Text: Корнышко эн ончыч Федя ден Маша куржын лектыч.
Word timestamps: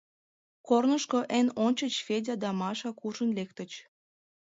Корнышко 0.67 1.19
эн 1.37 1.47
ончыч 1.65 1.93
Федя 2.05 2.35
ден 2.41 2.55
Маша 2.61 2.89
куржын 2.99 3.29
лектыч. 3.37 3.71